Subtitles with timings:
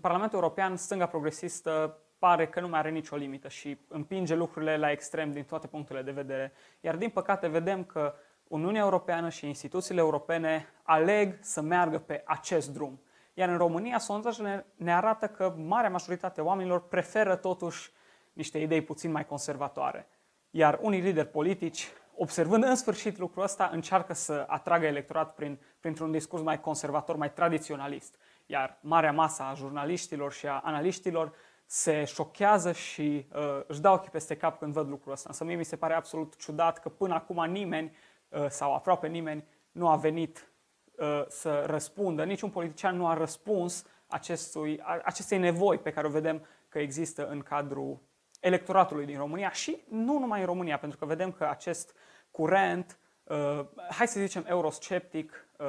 [0.00, 4.90] Parlamentul European, stânga progresistă pare că nu mai are nicio limită și împinge lucrurile la
[4.90, 6.52] extrem din toate punctele de vedere.
[6.80, 8.14] Iar din păcate vedem că
[8.48, 13.00] Uniunea Europeană și instituțiile europene aleg să meargă pe acest drum.
[13.34, 17.90] Iar în România, sondajele ne arată că marea majoritate a oamenilor preferă totuși
[18.32, 20.08] niște idei puțin mai conservatoare.
[20.50, 26.10] Iar unii lideri politici, observând în sfârșit lucrul ăsta, încearcă să atragă electorat prin, printr-un
[26.10, 28.16] discurs mai conservator, mai tradiționalist.
[28.50, 31.32] Iar marea masă a jurnaliștilor și a analiștilor
[31.66, 35.28] se șochează și uh, își dau ochii peste cap când văd lucrul ăsta.
[35.28, 37.96] Însă mie mi se pare absolut ciudat că până acum nimeni
[38.28, 40.52] uh, sau aproape nimeni nu a venit
[40.94, 46.46] uh, să răspundă, niciun politician nu a răspuns acestui, acestei nevoi pe care o vedem
[46.68, 47.98] că există în cadrul
[48.40, 51.94] electoratului din România și nu numai în România, pentru că vedem că acest
[52.30, 53.60] curent, uh,
[53.90, 55.66] hai să zicem eurosceptic, uh,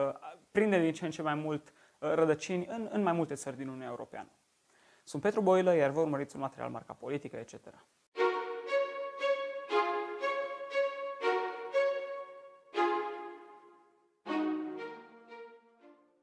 [0.51, 3.67] prinde din ce în ce mai mult uh, rădăcini în, în mai multe țări din
[3.67, 4.29] Uniunea Europeană.
[5.03, 7.53] Sunt Petru Boilă, iar vă urmăriți un material marca politică, etc.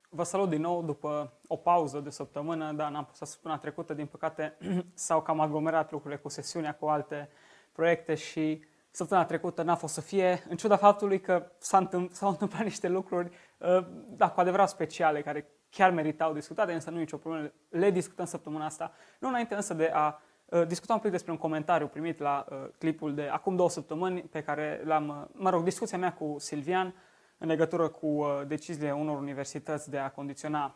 [0.08, 4.06] Vă salut din nou după o pauză de săptămână, dar n-am pus săptămâna trecută, din
[4.06, 4.58] păcate
[4.94, 7.28] s-au cam aglomerat lucrurile cu sesiunea, cu alte
[7.72, 12.28] proiecte și săptămâna trecută n-a fost să fie, în ciuda faptului că s-au întâmplat, s-au
[12.28, 17.00] întâmplat niște lucruri, uh, da, cu adevărat speciale, care chiar meritau discutate, însă nu e
[17.00, 18.92] nicio problemă, le discutăm săptămâna asta.
[19.18, 22.56] Nu înainte însă de a uh, discuta un pic despre un comentariu primit la uh,
[22.78, 26.94] clipul de acum două săptămâni pe care l-am, uh, mă rog, discuția mea cu Silvian
[27.38, 30.74] în legătură cu uh, deciziile unor universități de a condiționa,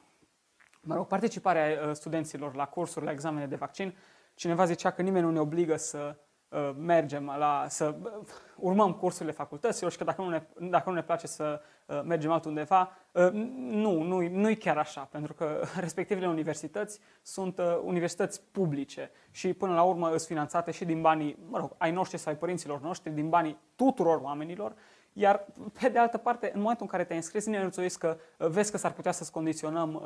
[0.82, 3.96] mă rog, participarea uh, studenților la cursuri, la examene de vaccin.
[4.34, 6.18] Cineva zicea că nimeni nu ne obligă să Uh,
[6.78, 8.10] mergem la, să uh,
[8.56, 12.30] urmăm cursurile facultăților și că dacă nu ne, dacă nu ne place să uh, mergem
[12.30, 12.92] altundeva,
[13.54, 19.74] nu, nu, nu e chiar așa, pentru că respectivele universități sunt universități publice și până
[19.74, 23.10] la urmă sunt finanțate și din banii, mă rog, ai noștri sau ai părinților noștri,
[23.10, 24.74] din banii tuturor oamenilor,
[25.12, 25.46] iar
[25.80, 28.76] pe de altă parte, în momentul în care te-ai înscris, nimeni nu că vezi că
[28.76, 30.02] s-ar putea să-ți condiționăm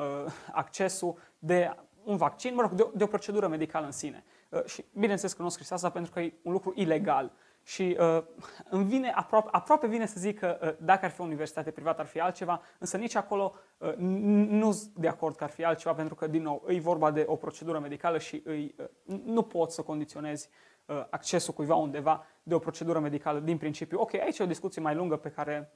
[0.53, 1.71] accesul de
[2.05, 4.25] un vaccin, mă rog, de o, de o procedură medicală în sine.
[4.49, 7.33] Uh, și bineînțeles că nu scris asta pentru că e un lucru ilegal.
[7.63, 8.23] Și uh,
[8.71, 12.01] îmi vine aproape, aproape vine să zic că uh, dacă ar fi o universitate privată
[12.01, 15.95] ar fi altceva, însă nici acolo uh, nu sunt de acord că ar fi altceva
[15.95, 19.75] pentru că, din nou, e vorba de o procedură medicală și îi, uh, nu poți
[19.75, 20.49] să condiționezi
[20.85, 24.01] uh, accesul cuiva undeva de o procedură medicală din principiu.
[24.01, 25.73] Ok, aici e o discuție mai lungă pe care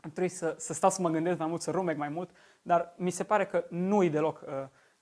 [0.00, 2.30] trebuie să, să stau să mă gândesc mai mult, să rumeg mai mult,
[2.62, 4.52] dar mi se pare că nu e deloc uh,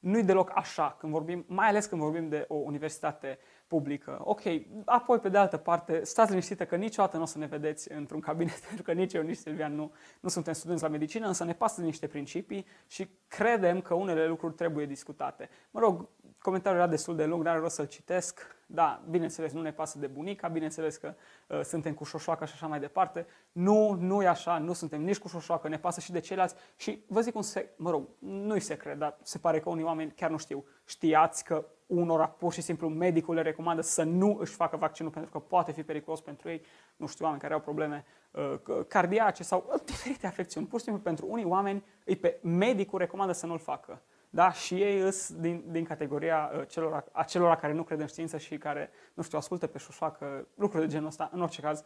[0.01, 4.19] nu-i deloc așa când vorbim, mai ales când vorbim de o universitate publică.
[4.23, 4.41] Ok,
[4.85, 8.21] apoi pe de altă parte, stați liniștită că niciodată nu o să ne vedeți într-un
[8.21, 11.53] cabinet, pentru că nici eu, nici Silvian nu, nu suntem studenți la medicină, însă ne
[11.53, 15.49] pasă de niște principii și credem că unele lucruri trebuie discutate.
[15.71, 16.09] Mă rog,
[16.43, 18.59] comentariul era destul de lung, dar are rost să-l citesc.
[18.67, 21.15] Da, bineînțeles, nu ne pasă de bunica, bineînțeles că
[21.47, 23.27] uh, suntem cu șoșoacă și așa mai departe.
[23.53, 26.55] Nu, nu e așa, nu suntem nici cu șoșoacă, ne pasă și de ceilalți.
[26.77, 30.11] Și vă zic un sec, mă rog, nu-i secret, dar se pare că unii oameni
[30.11, 30.65] chiar nu știu.
[30.85, 35.31] Știați că unora pur și simplu medicul le recomandă să nu își facă vaccinul pentru
[35.31, 36.63] că poate fi periculos pentru ei.
[36.97, 40.67] Nu știu, oameni care au probleme uh, cardiace sau uh, diferite afecțiuni.
[40.67, 44.03] Pur și simplu pentru unii oameni îi pe medicul recomandă să nu-l facă.
[44.33, 44.53] Da?
[44.53, 48.39] Și ei sunt din, din categoria uh, celor, a celor care nu cred în știință
[48.39, 51.31] și care, nu știu, ascultă pe șoșoacă, lucruri de genul ăsta.
[51.33, 51.85] În orice caz,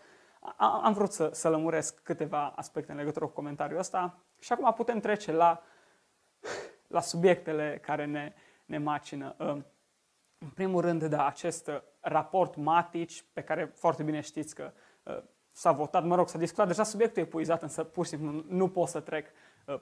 [0.56, 4.72] a, am vrut să, să lămuresc câteva aspecte în legătură cu comentariul ăsta și acum
[4.72, 5.62] putem trece la,
[6.86, 8.32] la subiectele care ne,
[8.64, 9.34] ne macină.
[9.38, 9.56] Uh,
[10.38, 14.72] în primul rând, da, acest uh, raport Matici, pe care foarte bine știți că
[15.50, 18.44] s-a votat, mă rog, s-a discutat, deja subiectul e epuizat, însă pur și simplu nu,
[18.48, 19.26] nu pot să trec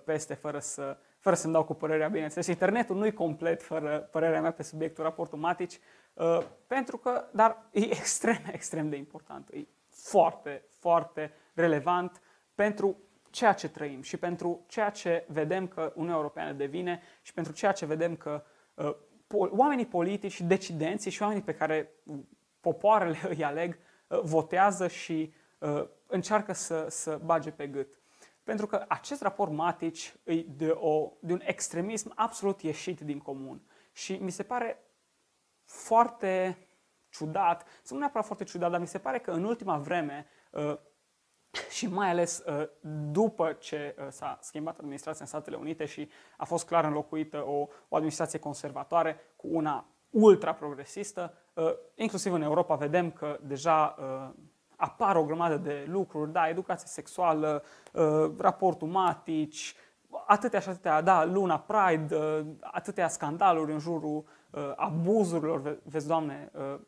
[0.05, 2.47] peste fără să fără să-mi dau cu părerea, bineînțeles.
[2.47, 5.81] Internetul nu e complet fără părerea mea pe subiectul raportomatici,
[6.15, 9.49] uh, pentru că, dar e extrem, extrem de important.
[9.49, 12.21] E foarte, foarte relevant
[12.55, 12.97] pentru
[13.31, 17.73] ceea ce trăim și pentru ceea ce vedem că Uniunea Europeană devine și pentru ceea
[17.73, 18.45] ce vedem că
[18.75, 18.95] uh,
[19.51, 21.91] oamenii politici, decidenții și oamenii pe care
[22.61, 25.33] popoarele îi aleg uh, votează și
[26.07, 28.02] încearcă să, să bage pe gât.
[28.43, 33.63] Pentru că acest raport Matici e de, o, de un extremism absolut ieșit din comun.
[33.93, 34.85] Și mi se pare
[35.65, 36.59] foarte
[37.09, 40.79] ciudat, să nu neapărat foarte ciudat, dar mi se pare că în ultima vreme uh,
[41.71, 42.69] și mai ales uh,
[43.11, 47.67] după ce uh, s-a schimbat administrația în Statele Unite și a fost clar înlocuită o,
[47.89, 51.35] o administrație conservatoare cu una ultra-progresistă,
[51.95, 53.97] inclusiv în Europa vedem că deja
[54.83, 57.63] apar o grămadă de lucruri, da, educație sexuală,
[57.93, 59.75] uh, raportul matici,
[60.27, 66.51] atâtea și atâtea, da, Luna Pride, uh, atâtea scandaluri în jurul uh, abuzurilor, vezi, Doamne,
[66.55, 66.81] uh,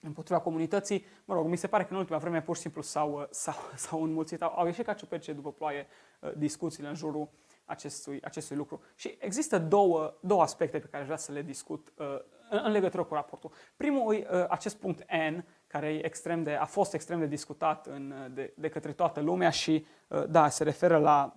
[0.00, 1.04] împotriva comunității.
[1.24, 3.54] Mă rog, mi se pare că în ultima vreme pur și simplu s-au, s-au,
[3.84, 5.86] s-au înmulțit, au, au ieșit ca ciuperce după ploaie
[6.34, 7.28] discuțiile în jurul
[7.64, 8.80] acestui, acestui lucru.
[8.94, 12.06] Și există două, două aspecte pe care aș vrea să le discut uh,
[12.50, 13.50] în, în legătură cu raportul.
[13.76, 15.44] Primul e uh, acest punct N,
[15.80, 19.50] care e extrem de, a fost extrem de discutat în, de, de către toată lumea
[19.50, 21.36] și, uh, da, se referă la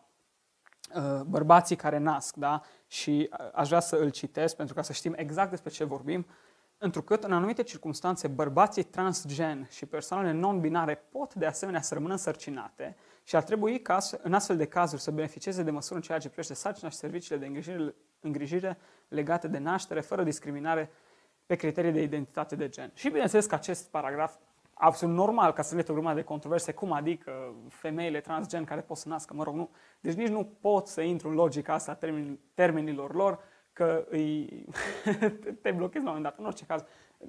[0.96, 2.62] uh, bărbații care nasc, da?
[2.88, 6.26] Și uh, aș vrea să îl citesc pentru ca să știm exact despre ce vorbim.
[6.78, 12.96] Întrucât, în anumite circunstanțe, bărbații transgen și persoanele non-binare pot de asemenea să rămână însărcinate
[13.24, 16.28] și ar trebui ca în astfel de cazuri să beneficieze de măsuri în ceea ce
[16.28, 18.78] privește sarcina și serviciile de îngrijire, îngrijire
[19.08, 20.92] legate de naștere, fără discriminare
[21.50, 22.92] pe criterii de identitate de gen.
[22.94, 24.36] Și bineînțeles că acest paragraf
[24.74, 28.98] absolut normal ca să fie o grămadă de controverse, cum adică femeile transgen care pot
[28.98, 29.70] să nască, mă rog, nu.
[30.00, 32.08] Deci nici nu pot să intru în logica asta a
[32.54, 33.40] termenilor lor,
[33.74, 34.66] că îi
[35.62, 36.38] te blochezi la un moment dat.
[36.38, 36.84] În orice caz,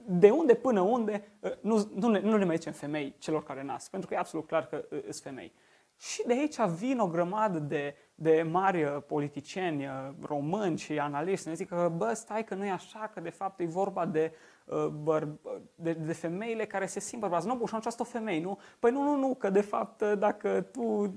[0.07, 1.29] de unde până unde
[1.61, 4.47] nu, nu, ne, nu ne mai zicem femei celor care nasc, pentru că e absolut
[4.47, 5.53] clar că sunt femei.
[6.01, 9.93] Și de aici vin o grămadă de, de mari uh, politicieni uh,
[10.23, 13.61] români și analiști ne zic că, bă, stai că nu e așa, că de fapt
[13.61, 14.33] e vorba de,
[14.65, 15.29] uh, băr,
[15.75, 17.47] de, de femeile care se simt bărbați.
[17.47, 18.59] Nu, și atunci o femei, nu?
[18.79, 21.15] Păi nu, nu, nu, că de fapt dacă tu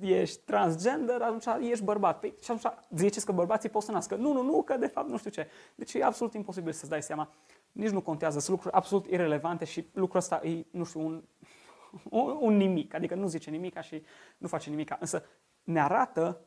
[0.00, 2.18] ești transgender, atunci ești bărbat.
[2.18, 4.14] Păi, și atunci ziceți că bărbații pot să nască.
[4.14, 5.48] Nu, nu, nu, că de fapt nu știu ce.
[5.74, 7.30] Deci e absolut imposibil să-ți dai seama.
[7.72, 8.38] Nici nu contează.
[8.38, 11.22] Sunt lucruri absolut irelevante și lucrul ăsta e, nu știu, un,
[12.10, 14.02] un, un nimic, adică nu zice nimic și
[14.38, 14.96] nu face nimic.
[14.98, 15.24] Însă
[15.62, 16.40] ne arată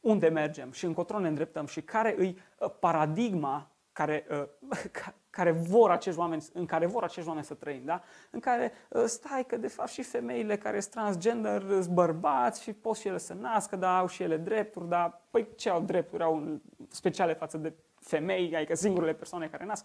[0.00, 4.78] unde mergem și încotro ne îndreptăm și care îi uh, paradigma care, uh,
[5.30, 8.02] care vor acești oameni, în care vor acești oameni să trăim, da?
[8.30, 12.72] În care uh, stai că de fapt și femeile care sunt transgender sunt bărbați și
[12.72, 16.22] pot și ele să nască, dar au și ele drepturi, dar păi ce au drepturi?
[16.22, 19.84] Au speciale față de femei, adică singurele persoane care nasc,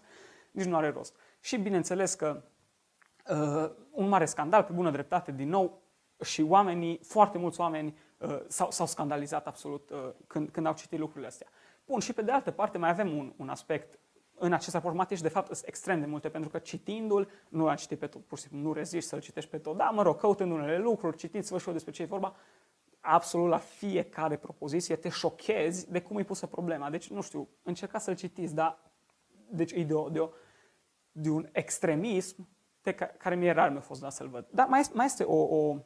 [0.50, 1.16] nici nu are rost.
[1.40, 2.42] Și bineînțeles că
[3.30, 5.82] uh, un mare scandal, pe bună dreptate, din nou,
[6.24, 10.98] și oamenii, foarte mulți oameni uh, s-au, s-au scandalizat absolut uh, când, când au citit
[10.98, 11.46] lucrurile astea.
[11.86, 13.98] Bun, și pe de altă parte mai avem un, un aspect
[14.34, 17.76] în acest raport Matiș, de fapt, sunt extrem de multe, pentru că citindu-l, nu l-am
[17.76, 20.18] citit pe tot, pur și simplu nu reziști să-l citești pe tot, da, mă rog,
[20.18, 22.36] căutând unele lucruri, citiți-vă și eu despre ce e vorba,
[23.00, 26.90] absolut la fiecare propoziție te șochezi de cum e pusă problema.
[26.90, 28.78] Deci, nu știu, încercați să-l citiți, dar
[29.50, 30.30] deci e de, o, de, o,
[31.12, 32.48] de un extremism
[32.82, 34.46] pe care, care mie rar mi-a fost dat să-l văd.
[34.50, 35.76] Dar mai, mai este o, o,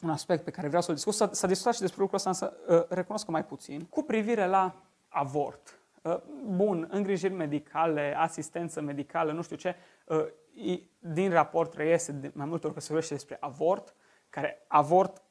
[0.00, 1.14] un aspect pe care vreau să-l discut.
[1.14, 3.84] S-a, s-a discutat și despre lucrul ăsta, însă uh, recunosc că mai puțin.
[3.84, 5.78] Cu privire la avort.
[6.02, 9.74] Uh, bun, îngrijiri medicale, asistență medicală, nu știu ce.
[10.06, 10.26] Uh,
[10.98, 13.94] din raport reiese de mai multe ori că se vorbește despre avort,
[14.30, 15.22] care avort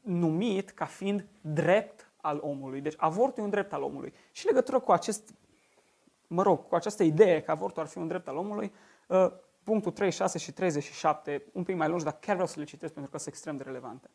[0.00, 2.80] numit ca fiind drept al omului.
[2.80, 4.14] Deci avortul e un drept al omului.
[4.30, 5.34] Și legătură cu acest,
[6.26, 8.72] mă rog, cu această idee că avortul ar fi un drept al omului,
[9.70, 13.10] punctul 36 și 37, un pic mai lungi, dar chiar vreau să le citesc pentru
[13.10, 14.10] că sunt extrem de relevante.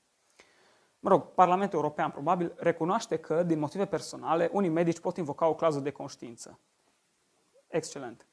[1.00, 5.56] Mă rog, Parlamentul European probabil recunoaște că, din motive personale, unii medici pot invoca o
[5.56, 6.60] clauză de conștiință.
[7.68, 8.28] Excelent.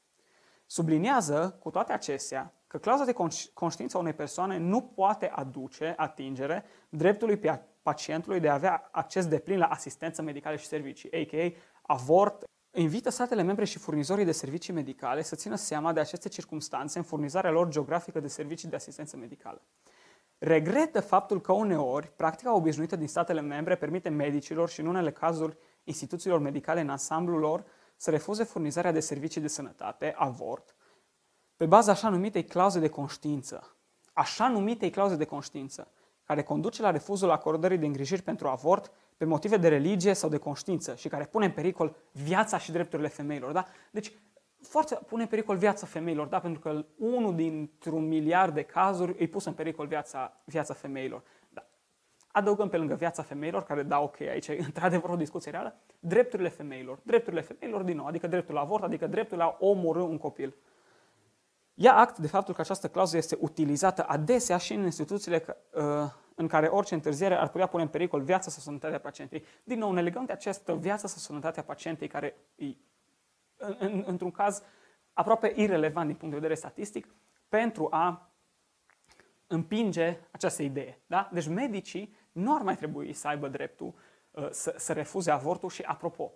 [0.65, 3.15] Subliniază, cu toate acestea, că clauza de
[3.53, 7.39] conștiință a unei persoane nu poate aduce atingere dreptului
[7.81, 11.51] pacientului de a avea acces de plin la asistență medicală și servicii, a.k.a.
[11.81, 12.43] avort,
[12.79, 17.03] invită statele membre și furnizorii de servicii medicale să țină seama de aceste circunstanțe în
[17.03, 19.61] furnizarea lor geografică de servicii de asistență medicală.
[20.37, 25.57] Regretă faptul că uneori practica obișnuită din statele membre permite medicilor și în unele cazuri
[25.83, 30.75] instituțiilor medicale în ansamblul lor să refuze furnizarea de servicii de sănătate, avort,
[31.55, 33.75] pe baza așa numitei clauze de conștiință.
[34.13, 35.91] Așa numitei clauze de conștiință,
[36.23, 38.91] care conduce la refuzul acordării de îngrijiri pentru avort
[39.23, 43.07] pe motive de religie sau de conștiință și care pune în pericol viața și drepturile
[43.07, 43.51] femeilor.
[43.51, 43.65] Da?
[43.91, 44.11] Deci,
[44.61, 46.39] foarte pune în pericol viața femeilor, da?
[46.39, 51.23] pentru că unul dintr-un miliard de cazuri îi pus în pericol viața, viața femeilor.
[51.49, 51.65] Da.
[52.27, 56.49] Adăugăm pe lângă viața femeilor, care da, ok, aici e într-adevăr o discuție reală, drepturile
[56.49, 56.99] femeilor.
[57.03, 60.55] Drepturile femeilor, din nou, adică dreptul la avort, adică dreptul la omorâ un copil.
[61.73, 65.83] Ia act de faptul că această clauză este utilizată adesea și în instituțiile uh,
[66.43, 69.43] în care orice întârziere ar putea pune în pericol viața sau sănătatea pacientei.
[69.63, 72.65] Din nou, ne legăm de această viață sau sănătatea pacientei care e,
[73.55, 74.63] în, în, într-un caz,
[75.13, 77.07] aproape irelevant din punct de vedere statistic,
[77.49, 78.31] pentru a
[79.47, 80.99] împinge această idee.
[81.05, 81.29] Da?
[81.33, 83.93] Deci medicii nu ar mai trebui să aibă dreptul
[84.31, 86.31] uh, să, să refuze avortul și, apropo,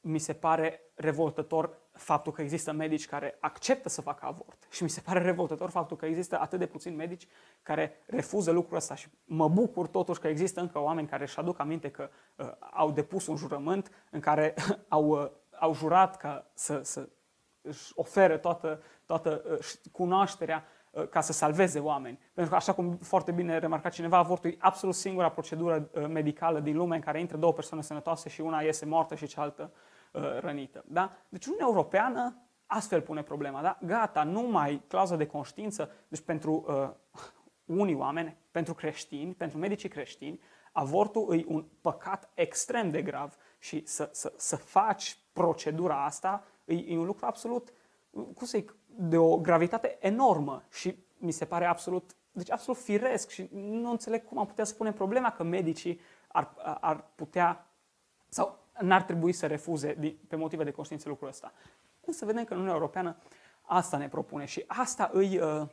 [0.00, 4.66] mi se pare revoltător faptul că există medici care acceptă să facă avort.
[4.70, 7.28] Și mi se pare revoltător faptul că există atât de puțini medici
[7.62, 11.58] care refuză lucrul ăsta și mă bucur totuși că există încă oameni care își aduc
[11.58, 14.54] aminte că uh, au depus un jurământ în care
[14.88, 17.08] au, uh, au jurat ca să, să
[17.60, 22.18] își ofere toată, toată uh, cunoașterea uh, ca să salveze oameni.
[22.34, 26.60] Pentru că, așa cum foarte bine remarcat cineva, avortul e absolut singura procedură uh, medicală
[26.60, 29.72] din lume în care intră două persoane sănătoase și una iese moartă și cealaltă
[30.12, 30.84] Uh, rănită.
[30.86, 31.16] Da?
[31.28, 33.62] Deci Uniunea Europeană astfel pune problema.
[33.62, 33.78] Da?
[33.82, 35.90] Gata, nu mai clauză de conștiință.
[36.08, 36.90] Deci pentru uh,
[37.64, 40.40] unii oameni, pentru creștini, pentru medicii creștini,
[40.72, 46.74] avortul e un păcat extrem de grav și să, să, să faci procedura asta e,
[46.74, 47.72] e un lucru absolut,
[48.10, 53.30] cum să zic, de o gravitate enormă și mi se pare absolut, deci absolut firesc
[53.30, 57.66] și nu înțeleg cum am putea spune problema că medicii ar, ar putea
[58.28, 61.52] sau n-ar trebui să refuze pe motive de conștiință lucrul ăsta.
[62.04, 63.16] Însă vedem că în Uniunea Europeană
[63.62, 65.38] asta ne propune și asta îi...
[65.38, 65.68] Uh,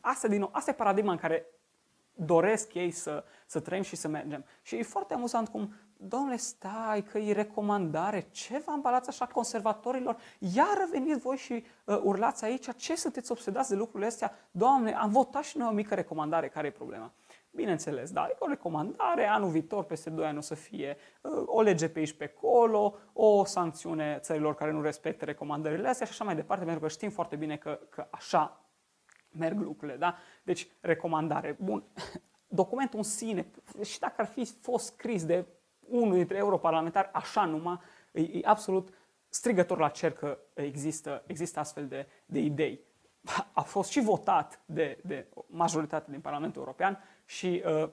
[0.00, 1.46] asta, din nou, asta e paradigma în care
[2.14, 4.44] doresc ei să, să trăim și să mergem.
[4.62, 10.16] Și e foarte amuzant cum, domnule, stai că e recomandare, ce vă ambalați așa conservatorilor?
[10.38, 14.34] Iar veniți voi și uh, urlați aici, ce sunteți obsedați de lucrurile astea?
[14.50, 17.12] Doamne, am votat și noi o mică recomandare, care e problema?
[17.50, 21.60] Bineînțeles, da, e o recomandare, anul viitor, peste 2 ani o să fie uh, o
[21.60, 26.24] lege pe aici pe acolo, o sancțiune țărilor care nu respectă recomandările astea și așa
[26.24, 28.60] mai departe, pentru că știm foarte bine că, că așa
[29.30, 30.16] merg lucrurile, da?
[30.42, 31.56] Deci, recomandare.
[31.60, 31.84] Bun,
[32.46, 33.46] documentul în sine,
[33.82, 35.46] și dacă ar fi fost scris de
[35.88, 37.78] unul dintre europarlamentari, așa numai,
[38.12, 38.88] e, e absolut
[39.28, 42.80] strigător la cer că există, există astfel de, de idei.
[43.52, 47.88] A fost și votat de, de majoritate din Parlamentul European și uh,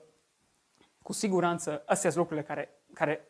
[1.02, 3.28] cu siguranță astea sunt lucrurile care, care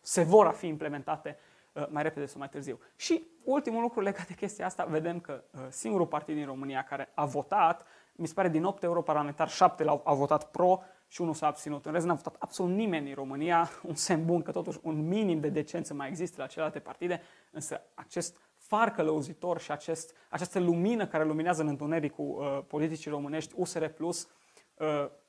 [0.00, 1.38] se vor a fi implementate
[1.72, 2.80] uh, mai repede sau mai târziu.
[2.96, 7.10] Și ultimul lucru legat de chestia asta, vedem că uh, singurul partid din România care
[7.14, 11.34] a votat, mi se pare din 8 europarlamentari, 7 au, au votat pro și unul
[11.34, 11.86] s-a abținut.
[11.86, 15.40] În rest n-a votat absolut nimeni în România, un semn bun că totuși un minim
[15.40, 21.06] de decență mai există la celelalte partide, însă acest far călăuzitor și acest, această lumină
[21.06, 24.16] care luminează în întunericul uh, politicii românești, USR+, uh,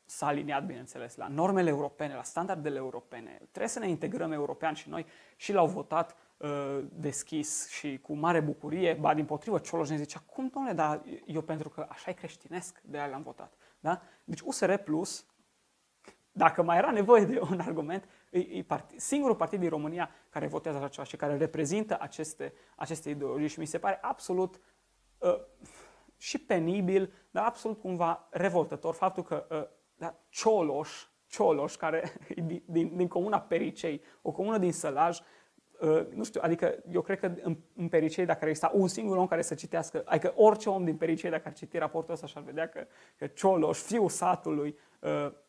[0.05, 3.37] s-a aliniat, bineînțeles, la normele europene, la standardele europene.
[3.37, 5.05] Trebuie să ne integrăm european și noi
[5.35, 8.97] și l-au votat uh, deschis și cu mare bucurie.
[8.99, 12.81] Ba, din potrivă, Cioloș ne zicea, cum, domnule, dar eu pentru că așa e creștinesc,
[12.81, 13.53] de aia l-am votat.
[13.79, 14.01] Da?
[14.23, 15.25] Deci USR Plus,
[16.39, 20.47] dacă mai era nevoie de un argument, e, e part- singurul partid din România care
[20.47, 24.59] votează așa ceva și care reprezintă aceste, aceste ideologii și mi se pare absolut
[25.17, 25.39] uh,
[26.17, 29.63] și penibil, dar absolut cumva revoltător faptul că uh,
[29.95, 30.15] da?
[30.29, 35.19] Cioloș, Cioloș, care e din, din, din comuna Pericei, o comună din Sălaj,
[35.81, 39.17] Uh, nu știu, adică eu cred că în, în Pericei, dacă ar exista un singur
[39.17, 42.43] om care să citească, adică orice om din Pericei, dacă ar citi raportul ăsta, și-ar
[42.43, 44.88] vedea că, că Cioloș, fiul satului, uh,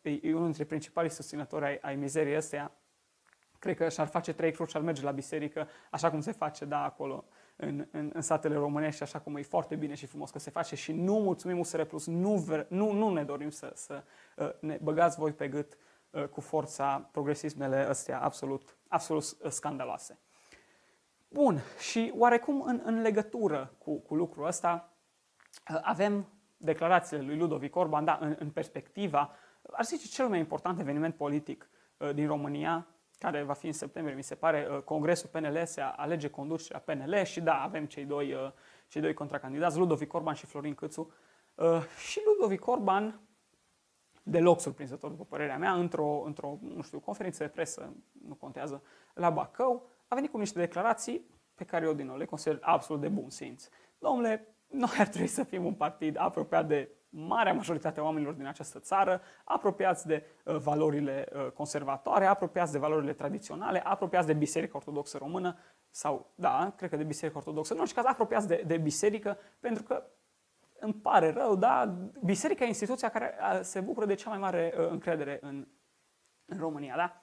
[0.02, 2.80] e, e unul dintre principalii susținători ai, ai mizeriei astea,
[3.58, 6.64] cred că și-ar face trei cruci și ar merge la biserică, așa cum se face,
[6.64, 7.24] da, acolo
[7.56, 10.76] în, în, în satele românești, așa cum e foarte bine și frumos că se face
[10.76, 14.04] și nu mulțumim USR Plus, nu, nu, nu ne dorim să, să
[14.36, 15.76] uh, ne băgați voi pe gât
[16.10, 20.18] uh, cu forța progresismele astea absolut, absolut uh, scandaloase.
[21.28, 24.92] Bun, și oarecum în, în legătură cu, cu lucrul ăsta
[25.82, 26.28] avem
[26.60, 29.34] declarațiile lui Ludovic Orban, da, în, în perspectiva,
[29.70, 31.70] ar zice, cel mai important eveniment politic
[32.14, 32.86] din România
[33.20, 37.22] care va fi în septembrie, mi se pare, uh, Congresul PNL se alege conducerea PNL
[37.24, 38.52] și da, avem cei doi, uh,
[38.88, 41.12] cei doi contracandidați, Ludovic Orban și Florin Câțu.
[41.54, 43.20] Uh, și Ludovic Orban,
[44.22, 47.92] deloc surprinzător, după părerea mea, într-o, într-o nu știu, conferință de presă,
[48.26, 48.82] nu contează,
[49.14, 53.00] la Bacău, a venit cu niște declarații pe care eu, din nou, le consider absolut
[53.00, 53.68] de bun simț.
[53.98, 58.46] Domnule, noi ar trebui să fim un partid apropiat de marea majoritate a oamenilor din
[58.46, 64.76] această țară, apropiați de uh, valorile uh, conservatoare, apropiați de valorile tradiționale, apropiați de Biserica
[64.76, 65.58] Ortodoxă Română
[65.90, 69.82] sau, da, cred că de Biserica Ortodoxă, în orice caz, apropiați de, de biserică, pentru
[69.82, 70.02] că
[70.80, 74.74] îmi pare rău, da, biserica e instituția care uh, se bucură de cea mai mare
[74.78, 75.66] uh, încredere în,
[76.44, 77.22] în România, da?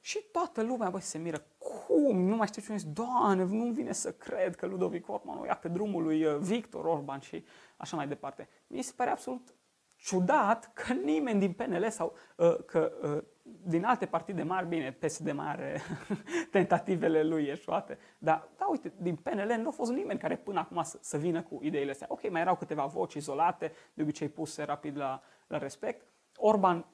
[0.00, 1.44] Și toată lumea, băi, se miră.
[1.60, 2.20] Cum?
[2.20, 2.90] Nu mai știu ce zice.
[2.90, 6.84] Doamne, nu vine să cred că Ludovic Orban o ia pe drumul lui uh, Victor
[6.84, 7.44] Orban și
[7.76, 8.48] așa mai departe.
[8.66, 9.54] Mi se pare absolut
[9.96, 13.22] ciudat că nimeni din PNL sau uh, că uh,
[13.62, 15.80] din alte partide mari, bine, PSD mai are
[16.50, 20.82] tentativele lui eșuate, dar, da, uite, din PNL nu a fost nimeni care până acum
[20.82, 22.06] să, să vină cu ideile astea.
[22.10, 26.06] Ok, mai erau câteva voci izolate, de obicei puse rapid la, la respect.
[26.36, 26.86] Orban,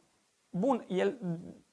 [0.51, 1.19] bun, el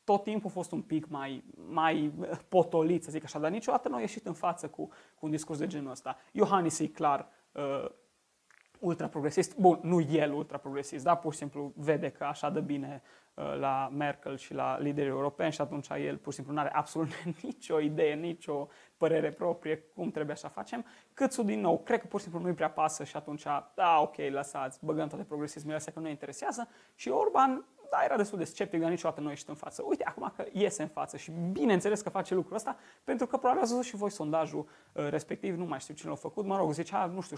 [0.03, 2.13] tot timpul a fost un pic mai, mai
[2.50, 5.60] potolit, să zic așa, dar niciodată nu a ieșit în față cu, cu un discurs
[5.60, 6.17] de genul ăsta.
[6.31, 7.89] Iohannis e clar uh,
[8.83, 13.01] ultraprogresist, bun, nu el ultraprogresist, dar pur și simplu vede că așa de bine
[13.33, 16.74] uh, la Merkel și la liderii europeni și atunci el pur și simplu nu are
[16.74, 17.10] absolut
[17.43, 18.67] nicio idee, nicio
[18.98, 20.86] părere proprie cum trebuie să facem.
[21.13, 23.43] Câțu din nou, cred că pur și simplu nu-i prea pasă și atunci,
[23.75, 28.38] da, ok, lăsați, băgăm toate progresismele astea că nu interesează și Orban da, era destul
[28.38, 29.84] de sceptic, dar niciodată nu ieșit în față.
[29.86, 33.62] Uite, acum că iese în față și bineînțeles că face lucrul ăsta, pentru că probabil
[33.62, 36.72] ați văzut și voi sondajul uh, respectiv, nu mai știu cine l-a făcut, mă rog,
[36.72, 37.38] zicea, nu știu,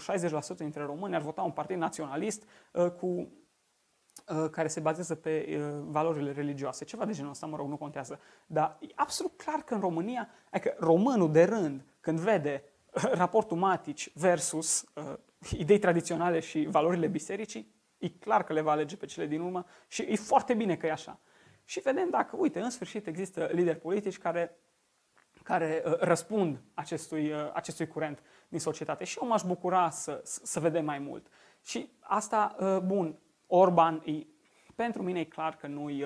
[0.54, 5.60] 60% dintre români ar vota un partid naționalist uh, cu uh, care se bazează pe
[5.84, 6.84] valorile religioase.
[6.84, 8.20] Ceva de genul ăsta, mă rog, nu contează.
[8.46, 12.62] Dar e absolut clar că în România, adică românul de rând, când vede
[13.12, 15.14] raportul Matici versus uh,
[15.58, 19.66] idei tradiționale și valorile bisericii, E clar că le va alege pe cele din urmă
[19.88, 21.20] și e foarte bine că e așa.
[21.64, 24.58] Și vedem dacă, uite, în sfârșit există lideri politici care,
[25.42, 29.04] care uh, răspund acestui, uh, acestui curent din societate.
[29.04, 31.26] Și eu m-aș bucura să, să vedem mai mult.
[31.62, 34.26] Și asta, uh, bun, Orban, e,
[34.74, 36.04] pentru mine e clar că nu-i,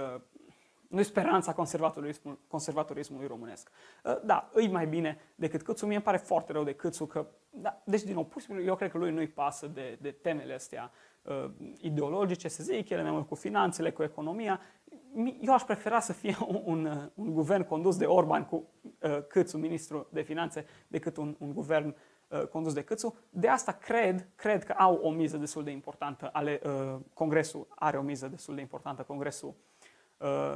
[0.90, 3.70] uh, nu-i speranța conservatorismul, conservatorismului românesc.
[4.04, 5.86] Uh, da, îi mai bine decât Câțu.
[5.86, 8.64] Mie îmi pare foarte rău de Câțu că, da, deci din nou, pur și simplu,
[8.64, 10.90] eu cred că lui nu-i pasă de, de temele astea
[11.22, 14.60] uh, ideologice, să zic, ele mai mult cu finanțele, cu economia.
[15.40, 18.68] Eu aș prefera să fie un, un, un guvern condus de Orban cu
[19.00, 21.96] uh, Câțu, ministru de finanțe, decât un, un guvern
[22.28, 23.16] uh, condus de Câțu.
[23.30, 27.96] De asta cred, cred că au o miză destul de importantă, ale, uh, Congresul are
[27.96, 29.54] o miză destul de importantă, Congresul uh,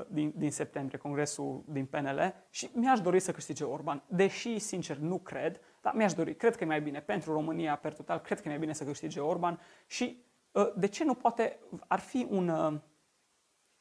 [0.08, 5.18] din, din septembrie, Congresul din PNL și mi-aș dori să câștige Orban, deși, sincer, nu
[5.18, 8.46] cred, dar mi-aș dori, cred că e mai bine pentru România, per total, cred că
[8.46, 12.48] e mai bine să câștige Orban și Ă, de ce nu poate, ar fi un
[12.48, 12.82] ă,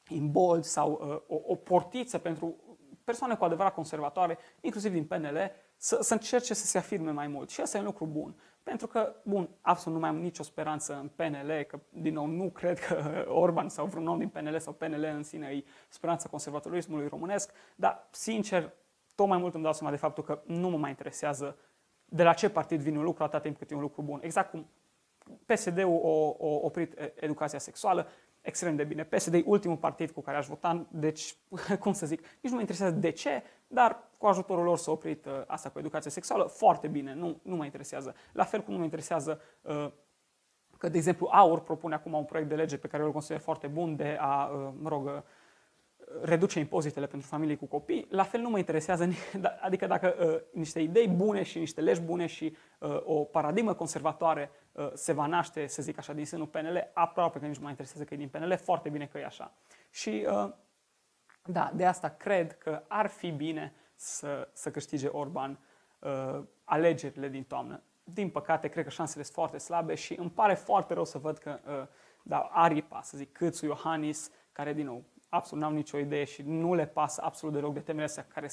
[0.08, 2.56] imbold sau ă, o, o portiță pentru
[3.04, 7.50] persoane cu adevărat conservatoare, inclusiv din PNL, să, să încerce să se afirme mai mult.
[7.50, 8.36] Și asta e un lucru bun.
[8.64, 12.50] Pentru că, bun, absolut nu mai am nicio speranță în PNL, că, din nou, nu
[12.50, 17.08] cred că Orban sau vreun om din PNL sau PNL în sine e speranța conservatorismului
[17.08, 18.72] românesc, dar, sincer,
[19.14, 21.56] tot mai mult îmi dau seama de faptul că nu mă mai interesează
[22.04, 24.20] de la ce partid vine un lucru atâta timp cât e un lucru bun.
[24.22, 24.66] Exact cum
[25.46, 28.06] PSD-ul a, a oprit educația sexuală
[28.44, 29.04] extrem de bine.
[29.04, 31.36] PSD e ultimul partid cu care aș vota, deci,
[31.80, 35.26] cum să zic, nici nu mă interesează de ce, dar cu ajutorul lor s-a oprit
[35.26, 38.14] uh, asta cu educația sexuală, foarte bine, nu, nu mă interesează.
[38.32, 39.90] La fel cum nu mă interesează uh,
[40.78, 43.38] că, de exemplu, AUR propune acum un proiect de lege pe care eu îl consider
[43.38, 45.24] foarte bun de a, uh, mă rog,
[46.22, 49.08] reduce impozitele pentru familii cu copii, la fel nu mă interesează,
[49.40, 53.74] da, adică dacă uh, niște idei bune și niște legi bune și uh, o paradigmă
[53.74, 57.62] conservatoare uh, se va naște, să zic așa, din sânul PNL, aproape că nici nu
[57.62, 59.54] mă interesează că e din PNL, foarte bine că e așa.
[59.90, 60.52] Și uh,
[61.44, 65.58] da, de asta cred că ar fi bine să, să câștige Orban
[65.98, 67.82] uh, alegerile din toamnă.
[68.04, 71.38] Din păcate, cred că șansele sunt foarte slabe și îmi pare foarte rău să văd
[71.38, 71.86] că uh,
[72.22, 76.74] da, aripa, să zic, Câțu, Iohannis, care, din nou, absolut n-au nicio idee și nu
[76.74, 78.48] le pasă absolut deloc de temele astea care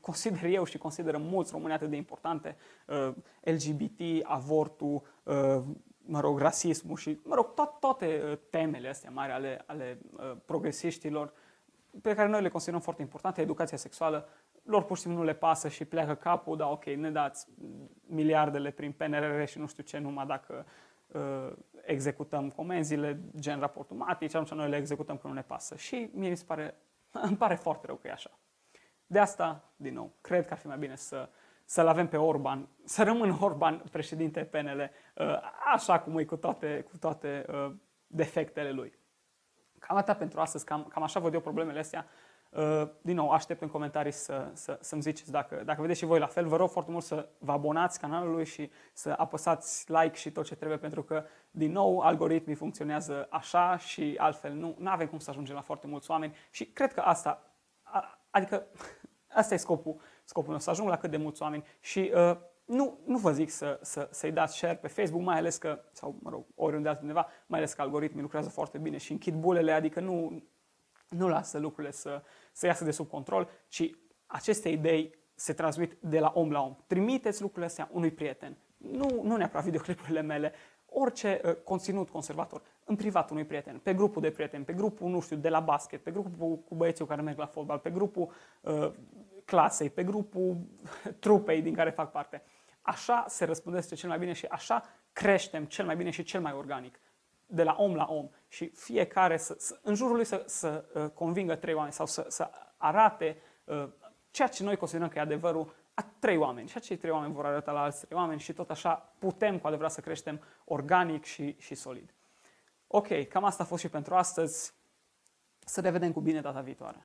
[0.00, 5.62] consider eu și consideră mulți români atât de importante, uh, LGBT, avortul, uh,
[5.98, 10.36] mă rog, rasismul și, mă rog, to- toate uh, temele astea mari ale, ale uh,
[10.44, 11.32] progresiștilor
[12.02, 14.28] pe care noi le considerăm foarte importante, educația sexuală,
[14.62, 17.46] lor pur și simplu nu le pasă și pleacă capul, da, ok, ne dați
[18.06, 20.66] miliardele prin PNRR și nu știu ce, numai dacă
[21.06, 21.52] uh,
[21.90, 25.76] executăm comenzile, gen raportul Matici, atunci noi le executăm că nu ne pasă.
[25.76, 26.74] Și mie mi se pare,
[27.28, 28.38] îmi pare foarte rău că e așa.
[29.06, 31.28] De asta, din nou, cred că ar fi mai bine să,
[31.64, 35.38] să-l avem pe Orban, să rămână Orban președinte PNL, uh,
[35.74, 37.74] așa cum e cu toate, cu toate uh,
[38.06, 38.98] defectele lui.
[39.78, 42.06] Cam atât pentru astăzi, cam, cam așa văd eu problemele astea.
[42.50, 46.18] Uh, din nou, aștept în comentarii să, să, să-mi ziceți dacă, dacă vedeți și voi
[46.18, 46.46] la fel.
[46.46, 50.54] Vă rog foarte mult să vă abonați canalului și să apăsați like și tot ce
[50.54, 55.30] trebuie, pentru că, din nou, algoritmii funcționează așa și altfel nu, nu avem cum să
[55.30, 57.52] ajungem la foarte mulți oameni și cred că asta,
[58.30, 58.66] adică
[59.40, 62.98] asta e scopul, scopul nostru, să ajung la cât de mulți oameni și uh, nu,
[63.06, 66.30] nu vă zic să, să, să-i dați share pe Facebook, mai ales că, sau mă
[66.30, 70.42] rog, oriunde altundeva, mai ales că algoritmii lucrează foarte bine și închid bulele, adică nu,
[71.08, 73.90] nu lasă lucrurile să, să iasă de sub control, ci
[74.26, 76.76] aceste idei se transmit de la om la om.
[76.86, 78.56] Trimiteți lucrurile astea unui prieten.
[78.76, 80.52] Nu, nu neapărat videoclipurile mele,
[80.88, 85.20] orice uh, conținut conservator, în privat unui prieten, pe grupul de prieteni, pe grupul, nu
[85.20, 88.92] știu, de la basket, pe grupul cu băieții care merg la fotbal, pe grupul uh,
[89.44, 90.56] clasei, pe grupul
[91.20, 92.42] trupei din care fac parte.
[92.80, 96.52] Așa se răspândește cel mai bine și așa creștem cel mai bine și cel mai
[96.52, 96.98] organic.
[97.50, 101.06] De la om la om și fiecare să, să, în jurul lui să, să uh,
[101.14, 103.88] convingă trei oameni sau să, să arate uh,
[104.30, 107.46] ceea ce noi considerăm că e adevărul a trei oameni și acei trei oameni vor
[107.46, 111.56] arăta la alți trei oameni și tot așa putem cu adevărat să creștem organic și,
[111.58, 112.14] și solid.
[112.86, 114.74] Ok, cam asta a fost și pentru astăzi.
[115.58, 116.96] Să ne vedem cu bine data viitoare.